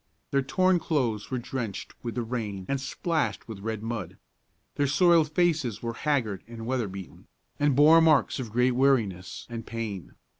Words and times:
Their 0.31 0.41
torn 0.41 0.79
clothes 0.79 1.29
were 1.29 1.37
drenched 1.37 1.93
with 2.03 2.15
the 2.15 2.23
rain 2.23 2.65
and 2.67 2.81
splashed 2.81 3.47
with 3.47 3.59
red 3.59 3.83
mud. 3.83 4.17
Their 4.73 4.87
soiled 4.87 5.31
faces 5.31 5.83
were 5.83 5.93
haggard 5.93 6.43
and 6.47 6.65
weatherbeaten, 6.65 7.27
and 7.59 7.75
bore 7.75 8.01
marks 8.01 8.39
of 8.39 8.49
great 8.51 8.71
weariness 8.71 9.45
and 9.47 9.63
pain. 9.63 10.15